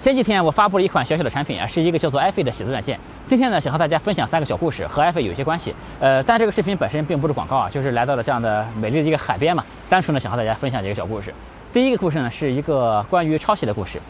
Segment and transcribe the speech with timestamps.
[0.00, 2.98] 前几天我发布了一款小小的产品啊，是一个叫做 iFi 的写字软件。
[3.26, 5.74] 今天呢，想和大家分享三个小故事，和 iFi 有些关系。
[6.00, 11.34] 呃，但这个视频本身并不是广告啊，就是来到了这样的美丽的一个海边嘛，单纯的想和大家分享几个小故事。
[11.70, 14.00] 第一个故事呢，是一个关于抄袭的故事。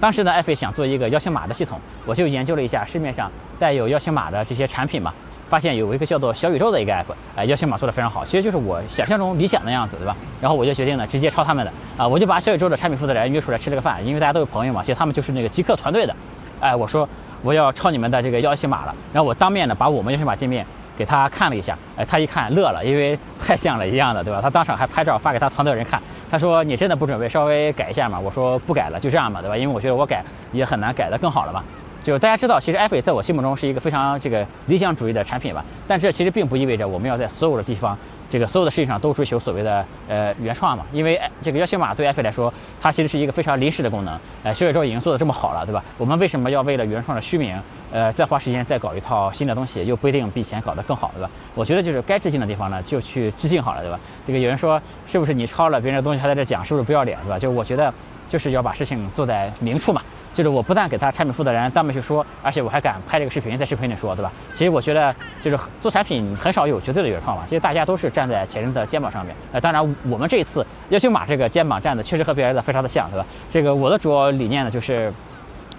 [0.00, 5.12] 当时呢，iFi 想做一个邀请码的系统，我就研究了一下市面上带有邀请码的这些产品嘛。
[5.48, 7.04] 发现有一个叫做小宇宙的一个 app，
[7.36, 10.16] 呃，邀请码做的非常好，其实就是我想象中理想的样子，对吧？
[10.40, 16.14] 然后我就决定呢，直接抄他们的，啊，我就把小宇宙的产品负责人约出来吃了个饭，因为大家都有朋友嘛，其实他们就是那个极客团队的，
[16.60, 17.08] 哎，我说
[17.42, 20.64] 我要抄你们的这个邀请码了，然后我当面呢把我们邀请码界面
[20.96, 24.40] 给他看了一下，哎，他一看乐了，因为太像了一样的，对吧？
[24.40, 26.00] 他当场还拍照发给他团队人看，
[26.30, 28.18] 他说你真的不准备稍微改一下吗？
[28.18, 29.56] 我说不改了，就这样吧，对吧？
[29.56, 31.62] 因为我觉得我改也很难改得更好了嘛。
[32.04, 37.96] 就大家知道，其实 iFi 在我心目中是一个非常这个理想主义的产品吧，但这其实并不意味着我们要在所有的地方，
[38.28, 40.84] 这个所有的事情上都追求所谓的呃原创嘛。
[40.92, 44.20] 因为这个邀请码对 iFi 来说，它其实是一个非常临时的功能。
[44.42, 45.82] 呃，小宇宙已经做的这么好了，对吧？
[45.96, 47.58] 我们为什么要为了原创的虚名，
[47.90, 51.30] 呃，再花时间再搞一套新的东西，又不一定比以前搞得更好，对吧？
[51.54, 53.98] 我觉得就是该致敬的地方呢，就去致敬好了，对吧？
[54.26, 57.38] 这个有人说是不是你抄了别人的东西还在这讲，是不是不要脸，对吧？
[57.38, 57.90] 就我觉得
[58.28, 60.02] 就是要把事情做在明处嘛。
[60.34, 64.30] 就是我不但给他产品负责人当面去说，而且我还敢拍这个视频，在视频里说，对吧？
[64.52, 69.34] 其实我觉得就是做产品很少有绝对的原创吧，其实大家都是站在前人的肩膀上面。
[69.52, 73.24] 呃，当然我们这一次邀请码这个肩膀站的确实和别人的非常的像，对吧？
[73.48, 75.10] 这个我的主要理念呢就是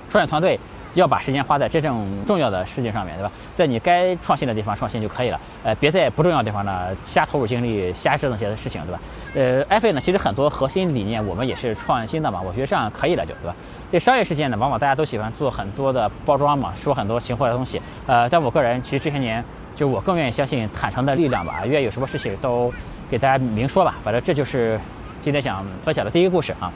[0.09, 0.59] 创业团队。
[0.95, 3.31] 要把时间花在真正重要的事情上面对吧？
[3.53, 5.39] 在你该创新的地方创新就可以了。
[5.63, 8.99] 呃，别在不重要的地方呢瞎投入精力，瞎折腾些的事情，对吧？
[9.35, 13.55] 呃，iFi 呢，其实很多核心理念我们也是创新的嘛，我觉得这样可以了就，对吧？
[13.91, 17.81] 这商业世界呢，往往大家都喜欢做很多的包装嘛，说很多情怀的东西。
[18.07, 19.43] 呃，但我个人其实这些年，
[19.75, 22.73] 就我更愿意相信坦诚的力量吧，愿意有什么事情都
[23.09, 23.95] 给大家明说吧。
[24.03, 24.80] 反正这就是
[25.19, 26.71] 今天想分享的第一个故事啊。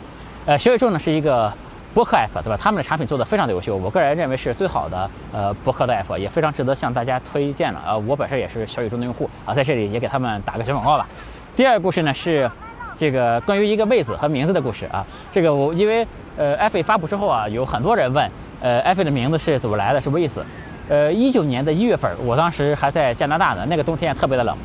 [0.45, 1.51] 呃，小宇宙呢是一个。
[1.93, 2.57] 博客 app 对吧？
[2.61, 7.81] 他们的产品做的非常的优秀，我个人认为是最好的呃博客的 app，也非常值得向大家推荐了。
[7.85, 11.07] 呃，我本身也是小宇宙的用户啊，在这里也给他们打个小广告吧。
[11.55, 12.49] 第二个故事呢是
[12.95, 15.05] 这个关于一个位子和名字的故事啊。
[15.31, 16.07] 这个我因为
[16.37, 18.29] 呃 iFi 发布之后啊，有很多人问
[18.61, 20.45] 呃 iFi 的名字是怎么来的，什么意思？
[20.87, 24.55] 呃，一九年的一月份，我当时还在加拿大呢，那个冬天特别的冷。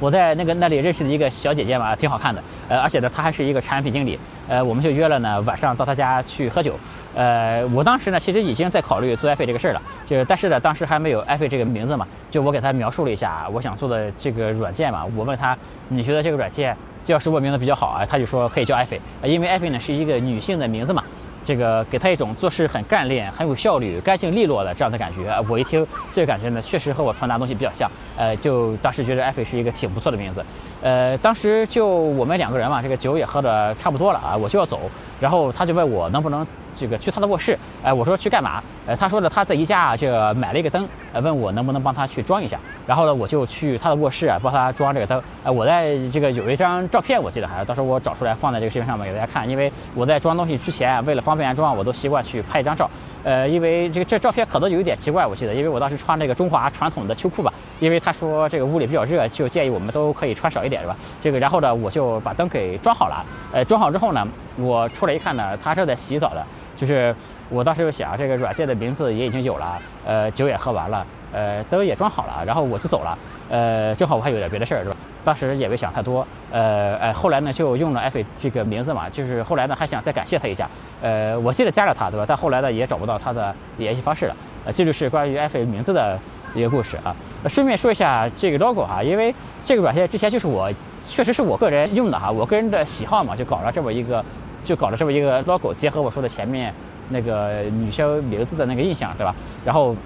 [0.00, 4.18] 我在那个那里认识的一个小姐姐嘛，挺好看的，呃，而且呢，她还是一个产品经理，
[4.48, 6.74] 呃，我们就约了呢，晚上到她家去喝酒，
[7.14, 15.56] 呃，我当时呢，其实已经在考虑做 iFi 这个事儿了，就但是呢，当时还没有 iFi 这个名字嘛，就我给她描述了一下我想做的这个软件嘛，我问她，
[15.88, 16.74] 你觉得这个软件
[17.04, 18.06] 叫什么名字比较好啊？
[18.06, 21.04] 她就说可以叫 iFi，因为 iFi 呢是一个女性的名字嘛。
[21.44, 25.34] 这个给他一种做事很干练、很有效率、干净利落的这样的感觉。
[25.48, 27.90] 我一听这个感觉呢，确实和我传达东西比较像。
[28.16, 30.44] 呃，就当时觉得艾菲是一个挺不错的名字。
[30.82, 34.80] 呃，当时就我们两个人嘛，这个酒也喝的差不多了啊，我就要走。
[35.18, 37.58] 然后他就问我能不能这个去他的卧室。
[37.82, 38.62] 哎，我说去干嘛？
[38.86, 42.58] 呃，他说呢他在宜家这个买了一个灯，呃，问我能不能帮他去装一下。
[42.86, 45.22] 然后呢，我就去他的卧室啊，帮他装这个灯。
[45.44, 49.48] 呃，我在这个有一张照片，我记得还，到时候我找出来放在这个视频上面给大家看。
[49.48, 52.90] 因为我在装东西之前，为了方便安装，我都习惯去拍一张照。
[53.22, 60.96] 呃，因为这个这照片可能有一点奇怪，我记得，因为我当时穿那个中华传统的秋裤吧，因为他说这个屋里比较热，就建议我们都可以穿少一点，是吧？
[61.20, 63.24] 这个然后呢，我就把灯给装好了。
[63.52, 64.26] 呃，装好之后呢，
[64.56, 66.44] 我出来一看呢，他正在洗澡的。
[66.80, 67.14] 就是
[67.50, 73.18] 我当时就想，这个软件的名字也已经有了，呃，酒也喝完了，呃，灯也装好了，然后我就走了。
[73.50, 74.96] 呃，正好我还有点别的事儿，是吧？
[75.22, 76.26] 当时也没想太多。
[76.50, 80.70] 呃，呃，后来呢，就用了 F 这个名字嘛，就是后来呢，还想再感谢他一下。
[81.02, 82.24] 呃，我记得加了他，对吧？
[82.26, 84.36] 但后来呢，也找不到他的联系方式了。
[84.64, 86.18] 呃，这就是关于 F 名字的
[86.54, 87.14] 一个故事啊。
[87.46, 94.24] 顺便说一下这个 logo 哈，因为这个软件之前就是我，确实是我个人用的哈，我个人的喜好嘛，就搞了这么一个。
[94.70, 96.72] 就搞了这么一个 logo，结合我说的前面
[97.08, 99.34] 那个女生名字的那个印象，对吧？
[99.64, 99.96] 然后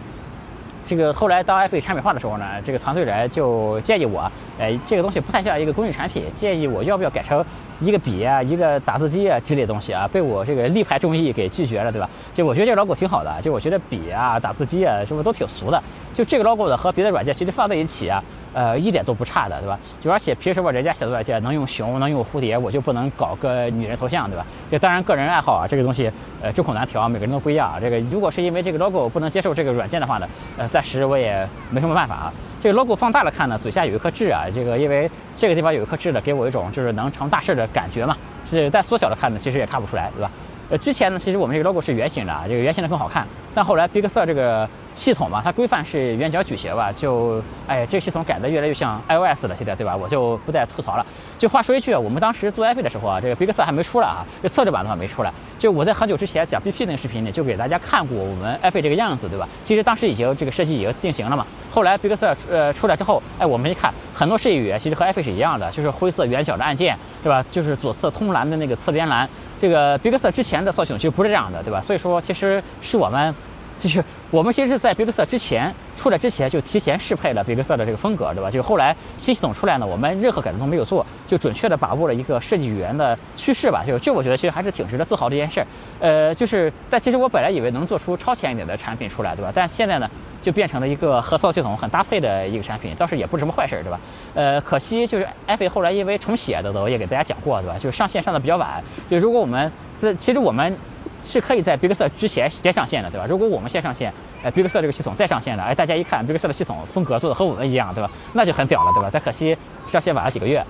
[0.86, 4.20] 这个后来当 iFi 产品化的时候呢，这个团队人就建议我，
[4.58, 7.44] 哎，这个东西不太像一个工具产品，建议我要不要改成
[7.78, 12.08] 一个笔啊，一个打字机啊之类的东西啊，被我这个力排众议给拒绝了，对吧？
[12.32, 15.78] 就我觉得这个 logo 挺好的，就我觉得笔啊、打字机啊，是不是都挺俗的？
[16.14, 18.24] 就这个 logo 的和别的软件其实放在一起啊。
[18.54, 19.78] 呃，一点都不差的，对吧？
[20.00, 24.46] 就而且凭什么人家写作软件能用熊，能用蝴蝶，我就不能搞个女人头像，对吧？
[24.70, 26.10] 这当然个人爱好啊，这个东西
[26.40, 27.78] 呃众口难调，每个人都不一样啊。
[27.80, 32.32] 这个如果是因为这个 logo 不能接受这个软件的话呢，呃，暂时我也没什么办法啊。
[32.62, 38.16] 这个 logo 放大了看呢，嘴下有一颗痣啊，这个因为这个地方有一颗痣呢，给我一种就是能成大事的感觉嘛。
[38.46, 40.30] 是但缩小了看呢，其实也看不出来，对吧？
[40.70, 43.26] 呃，之前呢，其实我们这个 logo 是圆形的啊，这个圆形的更好看。
[43.54, 49.96] 但后来 Big Sur 这个系统嘛，它规范是圆角矩形吧，就哎，这个系统改的越来越像 iOS 了，现在对吧？
[49.96, 51.04] 我就不再吐槽了。
[51.36, 55.32] 就话说一句，我们当时做 iFi 的时候啊，这个 Big 四还没出来啊，这测试版的话没出来。
[55.58, 59.48] 就我在很久之前讲 BP 那个视频里，就给大家看过我们 iFi 这个样子，对吧？
[59.62, 61.44] 其实当时已经这个设计已经定型了嘛。
[61.70, 67.44] 后来 Big 四呃出来之后，哎，我们一看，很多设计语言其实和 iFi 是一样的，就是灰色圆角的按键，对吧？
[67.50, 69.28] 就是左侧通蓝的那个侧边栏。
[69.58, 71.80] 这个 Big 四之前的造型其实不是这样的，对吧？
[71.80, 73.34] 所以说，其实是我们。
[73.76, 74.02] 就是
[74.34, 78.50] 我们其实是在 Big Sur 之前出来之前就提前适配了 Big Sur 的这个风格，对吧？
[78.50, 83.84] 就后来新系统出来呢，我们任何改动都没有做，就准确的把握了一个设计语言的趋势吧。
[83.86, 85.66] 就这，我觉得其实还是挺值得自豪的一件事儿。
[86.00, 89.52] 呃，就是，但其实我本来以为能做出超前一点的产品出来，对吧？
[89.54, 90.10] 但现在呢，
[90.42, 94.00] 就变成了一个和操作系统很搭配的一个产品，倒是也不是什么坏事，对吧？
[94.34, 97.78] 呃，可惜就是 iFi 后来因为重写的，我也给大家讲过，对吧？
[97.78, 98.82] 就是上线上的比较晚。
[99.08, 100.76] 就如果我们这，其实我们。
[101.26, 103.26] 是可以在 Big Sur 之前先上线的，对吧？
[103.28, 104.12] 如果我们先上线，
[104.42, 108.10] 哎，Big Sur 这个系统再上线的，哎，大家一看 Big Sur 的系统风格做的和我们一样，对吧？
[108.34, 109.08] 那就很屌了，对吧？
[109.12, 109.56] 但可惜
[109.86, 110.64] 上线晚了几个月。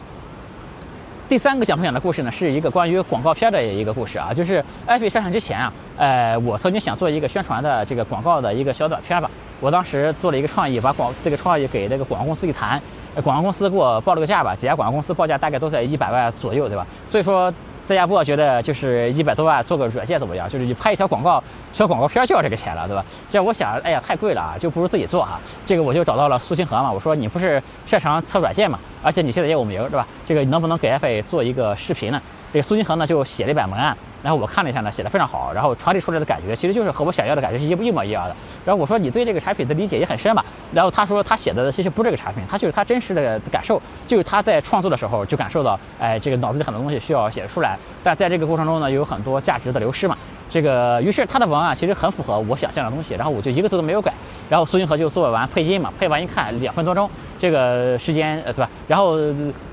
[1.27, 9.31] 第三个想分享的故事呢，是一个关于广告片的一个故事啊，就是 iFi 上线之前啊，呃，我曾经想做一个宣传的这个广告的一个小短片吧。
[9.59, 12.81] 我当时做了一个创意，把广这个创意给那个广告公司一谈，
[13.23, 16.87] 广告公司给我报了个价吧，几家广告公司报价大概都在一百万左右，对吧？
[17.07, 17.53] 所以说。
[17.87, 20.49] 大家不要觉得就是一百多万做个软件怎么样？
[20.49, 21.43] 就是你拍一条广告，
[21.73, 23.05] 小广告片就要这个钱了，对吧？
[23.29, 25.39] 这我想，哎呀，太贵了啊，就不如自己做啊。
[25.67, 30.07] 这个我就找到了苏星河嘛，我说你不是擅长测软件嘛，而且你现在也有名，对吧？
[30.25, 32.21] 这个你能不能给 F A 做一个视频呢？
[32.53, 38.35] 这个苏金恒呢就写了一版文案，然后我看了一下呢，写的非常好，然后传递出来的感觉其实就是和我想要的感觉是一一模一样的。
[38.65, 40.43] 然后我说你对这个产品的理解也很深吧？
[40.73, 50.17] 然后他说他写的其实不是这个产品，他就是他真实的感受，就是他在创作的时候就感受到，哎，这个脑子里很多东西需要写出来，但在这个过程中呢，有很多价值的流失嘛。
[50.51, 54.13] 这个于是他的文案其实很符合我想象的东西，然后我就一个字都没有改。
[54.49, 57.11] 然后苏金河就做完配音嘛，配完一看两分多钟，
[57.45, 58.71] 这个时间呃对吧？
[58.89, 59.19] 然后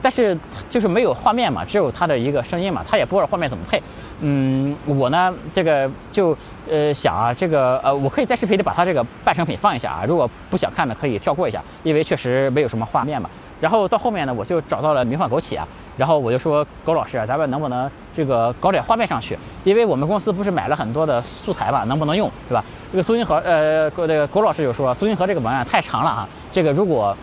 [0.01, 0.37] 但是
[0.67, 3.81] 就是没有画面嘛，只有他的一个声音嘛，他也不知道画面怎么配。
[4.19, 6.37] 嗯，我呢这个就
[6.69, 13.29] 呃想啊，这个呃我可以在视频里把他这个半成品放一下啊，如果不想看的可以跳过一下，因为确实没有什么画面嘛。
[13.61, 15.65] 然后到后面呢，我就找到了名唤枸杞啊，
[15.95, 19.37] 然后我就说狗老师，咱们能不能这个搞点画面上去？
[19.63, 22.65] 因为我们公司不是买了很多的素材嘛，能不能用，对吧？
[22.91, 27.15] 这个苏金河，呃，这个狗老师就说，苏金河这个文案太长了啊，这个如果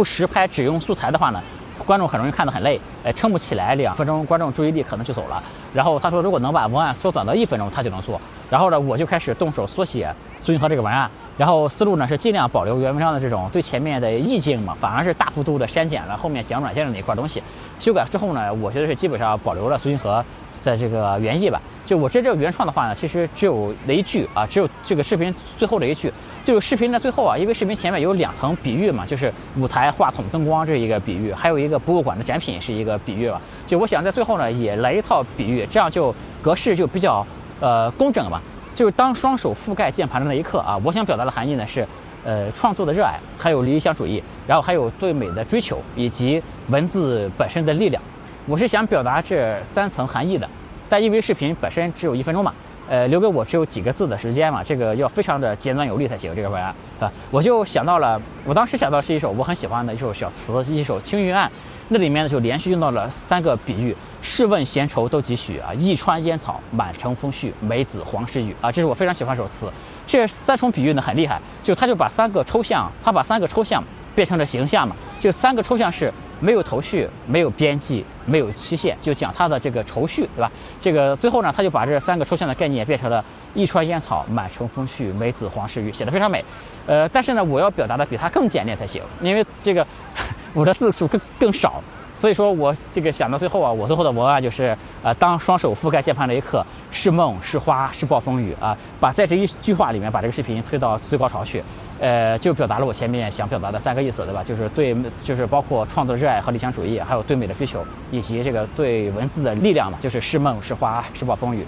[0.00, 1.42] 不实拍只用素材的话呢？
[1.84, 5.42] 观众很容易看得很累，呃，撑不起来两分钟，观众注意力可能就走了。
[5.74, 8.18] 然后他说，如果能把文案缩短到一分钟，他就能做。
[8.48, 11.10] 然后呢，我就开始动手缩写苏银河这个文案。
[11.36, 17.42] 然后思路呢是尽量保留原文上的这种对前面的意境嘛，反而是大幅度的删减了后面讲软件的那一块东西。
[17.78, 20.24] 修改之后呢，我觉得是基本上保留了苏银河。
[20.62, 26.12] 在这个原意吧，就我这这个原创的话呢，其实只有那一句啊，只有这个视频最后的一句，
[26.44, 33.40] 就是视频的最后啊，因为视频前面有两层比喻嘛，就是舞台、话筒、灯光这一个比喻，还有一个博物馆的展品是一个比喻吧。
[33.66, 37.26] 就我想在最后呢也来一套比喻，这样就格式就比较
[37.60, 38.40] 呃工整嘛。
[38.72, 41.86] 就是当双手覆盖键盘的那一刻啊，我想表达的含义呢是，
[42.24, 48.00] 呃，创作的热爱，还有理想主义，然后还有对美的追求，以及文字本身的力量。
[48.50, 50.48] 我是想表达这三层含义的，
[50.88, 52.52] 但因为视频本身只有一分钟嘛，
[52.88, 56.34] 呃，留给我只有几个字的时间嘛，这个要非常的简短有力才行。
[56.34, 61.48] 这个文案啊，我就想到了，我当时想到是一首我很喜欢的一首小词，一首《青云案》，
[61.90, 65.72] 那里面呢就连续用到了三个比喻：试问闲愁都几许啊？
[65.74, 68.72] 一川烟草，满城风絮，梅子黄时雨啊。
[68.72, 69.70] 这是我非常喜欢这首词。
[70.08, 73.80] 这三重比喻呢很厉害，就他就把三个抽象，他把三个抽象
[74.12, 76.12] 变成了形象嘛，就三个抽象是。
[76.40, 80.50] 没有头绪，没有边际，没有期限，就讲他的这个愁绪，对吧？
[80.80, 86.44] 这个最后呢，他就把这三个抽象的概念变成了一川烟草，满城风絮，梅子黄时雨，写的非常美。
[86.86, 89.86] 呃，但是呢，我要表达的比他更简练才行，因为这个
[90.54, 91.82] 我的字数更更少。
[92.20, 101.64] 所以说我这个想到最后啊，我最后的文案就是，呃，当双手覆盖键盘那一刻，是梦是花是暴风雨啊，把在这一句话里面把这个视频推到最高潮去，
[101.98, 104.44] 呃，就表达了我前面想表达的三个意思，对吧？
[104.44, 111.64] 就是对，就是包括创作热爱和理想主义，还有对美的追求，以及这个对文字的力量嘛，就是是梦是花是暴风雨。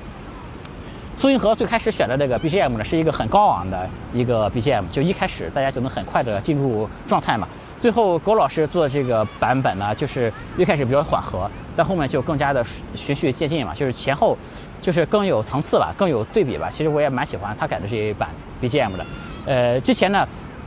[1.17, 7.49] 苏银河最开始选的那个 BGM 呢，是一个很高昂的一个 BGM，就一开始大家就能很快的进入状态嘛。
[7.83, 14.39] 最后，郭老师做的这个版本呢，就是一开始比较缓和，但后面就更加的循序渐进嘛，就是前后
[14.81, 16.71] 就是更有层次吧，更有对比吧。
[16.71, 18.29] 其实我也蛮喜欢他改的这一版
[18.63, 19.05] BGM 的。
[19.47, 20.25] 呃，之前呢，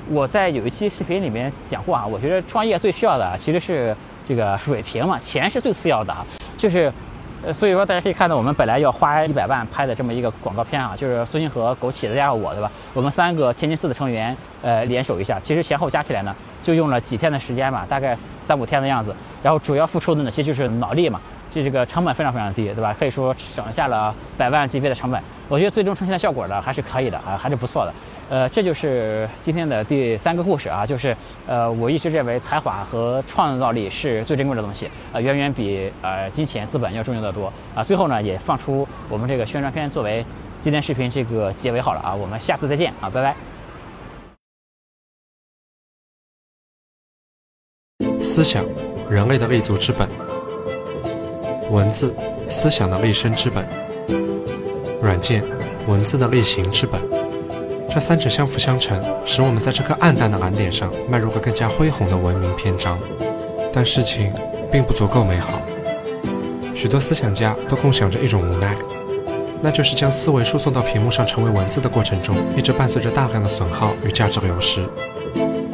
[0.09, 3.95] 我在有一期视频里面讲过啊，我觉得创业最需要的其实是
[4.27, 6.25] 这个水平嘛，钱是最次要的啊，
[6.57, 6.91] 就是。
[7.53, 12.71] 所以说大家可以看到，我们本来要花一百万拍的这么一个广告片啊，就是苏新河、枸杞子加上我，对吧？
[12.93, 19.15] 我们三个天津四的成员，呃，联手一下，其实前后加起来呢，就用了几天的时间吧，大概三五天的样子。
[19.43, 21.19] 然后主要付出的呢，其实就是脑力嘛。
[21.47, 22.95] 其实这个成本非常非常低，对吧？
[22.97, 25.21] 可以说省下了百万级别的成本。
[25.47, 27.93] 我觉得最终呈现的效果呢，还是可以的啊，还是不错的。
[28.29, 37.83] 呃，这就是今天的第三个故事啊，就是呃，我一直认为才华和创造力是最珍贵的东西，呃，远远比呃金钱资本要重要的多啊。
[37.83, 40.25] 最后呢，也放出我们这个宣传片作为
[40.59, 43.35] 今天视频这个结尾好了啊，我们下次再见啊，拜拜。
[48.21, 48.65] 思想，
[49.07, 50.09] 人类的立足之本。
[51.71, 52.13] 文字，
[52.47, 53.63] 思想的立身之本；
[55.01, 55.43] 软件，
[55.87, 57.01] 文字的立行之本。
[57.89, 62.99] 这三者相辅相成，使我们在这颗暗淡的蓝点上迈入个更加恢宏的文明篇章。
[63.73, 64.31] 但事情
[64.71, 65.59] 并不足够美好，
[66.73, 68.75] 许多思想家都共享着一种无奈，
[69.61, 74.87] 那就是将思维输送到屏幕上成为文字的过程中，一直伴随着大量的损耗与价值流失。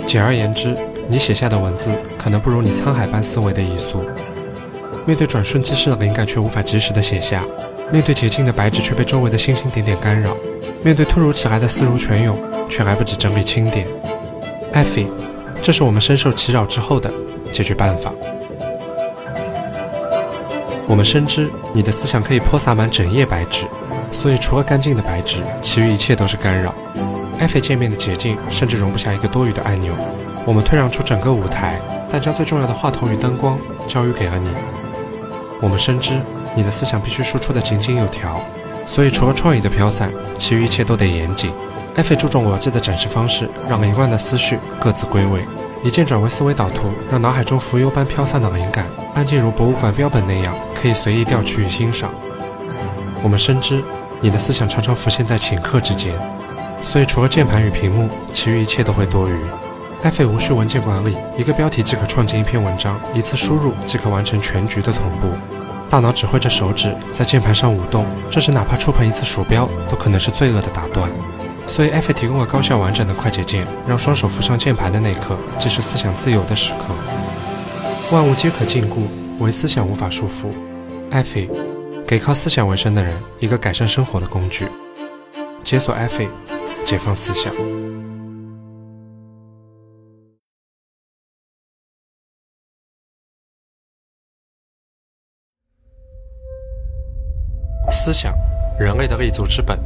[0.08, 0.76] 简而言之，
[1.08, 4.06] 你写下的文字可能不如你沧海般思维的艺术。
[5.06, 7.42] 面对转瞬即逝的灵感，却无法及时的写下；
[7.92, 10.32] 面对洁净的白纸，却被周围的星星点点干扰；
[10.84, 12.38] 面对突如其来的思如泉涌，
[12.70, 13.88] 却来不及整理清点。
[14.74, 15.08] 艾菲，
[15.62, 17.12] 这是我们深受其扰之后的
[17.52, 18.14] 解决办法。
[20.88, 23.66] 我们深知你的思想可以泼洒满整页白纸，
[24.12, 26.74] 所以除了干净的白纸，其余一切都是干扰。
[27.40, 29.94] 艾菲界面的洁净甚至容不下一个多余的按钮。
[30.46, 31.80] 我们退让出整个舞台，
[32.12, 34.50] 但将最重要的话筒与灯光交予给了你。
[35.62, 36.20] 我们深知
[36.56, 38.42] 你的思想必须输出的井井有条，
[38.86, 41.52] 所以除了创意的飘散，其余一切都得严谨。
[41.96, 45.46] 艾菲注重逻辑的展示方式，让凌乱的思绪各自归位，
[45.84, 52.12] 一键转为思维导图，让脑海中浮游般飘散的灵感，安静如博物馆标本那样，可以随意调取与欣赏。
[53.22, 53.84] 我们深知
[54.20, 56.14] 你的思想常常浮现在顷刻之间，
[56.82, 59.36] 所以除了键盘与屏幕，其余一切都会多余。
[60.04, 65.28] 艾菲无需文件管理，一个标题即可创建一篇文章，一次输入即可完成全局的同步。
[65.92, 71.08] 大脑指挥着手指在键盘上舞动，这时哪怕触碰一次鼠标，都可能是罪恶的打断。
[71.68, 76.96] 所以艾菲提供了高效完整的快捷键，让双手扶上键盘的那一刻，即是思想自由的时刻。
[78.12, 79.02] 万物皆可禁锢，
[79.38, 80.50] 唯思想无法束缚。
[81.12, 81.48] 艾菲，
[82.08, 84.68] 给靠思想为生的人一个改善生活的工具。
[85.64, 86.28] 解锁艾菲，
[86.84, 87.54] 解放思想。
[97.92, 98.34] 思想，
[98.80, 99.78] 人类的立足之本；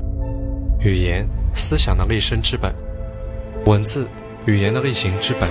[0.80, 2.72] 语言，思想的立身之本；
[3.66, 4.08] 文字，
[4.46, 5.50] 语言的立行之本。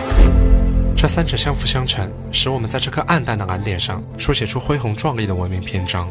[0.97, 6.09] 这三者相辅相成，使我们在这颗暗淡的蓝点上书写出恢宏壮丽的文明篇章。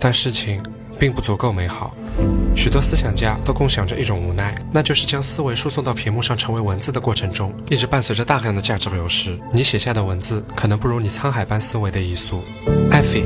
[0.00, 0.62] 但事情
[0.98, 1.94] 并不足够美好，
[2.56, 9.38] 许多思想家都共享着一种无奈，那就是将思维输送到屏幕上成为文字的过程中，一直伴随着大量的价值流失。
[9.52, 12.42] 你写下的文字可能不如你沧海般思维的艺术。
[12.90, 13.24] 艾菲，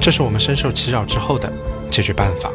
[0.00, 1.52] 这是我们深受其扰之后的。
[1.92, 2.48] 解决办法，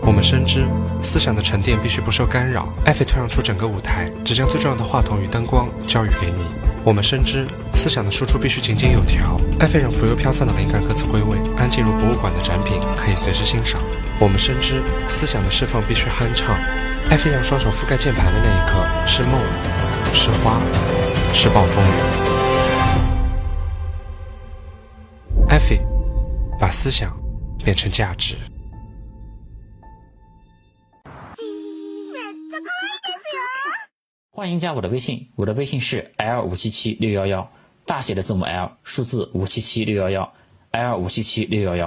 [0.00, 0.66] 我们深知
[1.02, 2.66] 思想的沉淀必须不受干扰。
[2.86, 6.46] 艾菲退让出整个舞台，只将最重要的话筒与灯光交予给你。
[6.82, 9.38] 我们深知思想的输出必须井井有条。
[9.60, 13.78] 艾菲让浮游飘散的灵感各自归位，安静如博物馆的展品，可以随时欣赏。
[14.18, 16.56] 我们深知思想的释放必须酣畅。
[17.10, 19.40] 艾菲让双手覆盖键盘的那一刻是梦，
[20.14, 20.58] 是花，
[21.34, 21.88] 是暴风雨。
[25.50, 25.80] 艾菲，
[26.58, 27.14] 把思想
[27.62, 28.36] 变成价值。
[34.36, 37.48] 欢迎加我的微信，我的微信是 l 五七七六幺幺，
[37.86, 40.32] 大写的字母 L，数字五七七六幺幺
[40.72, 41.82] ，L 五七七六幺幺。